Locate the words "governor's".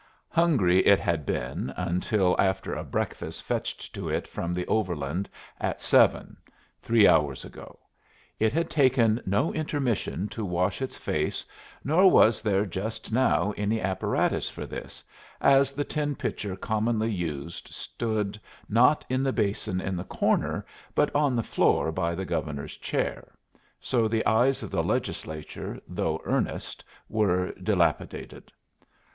22.25-22.77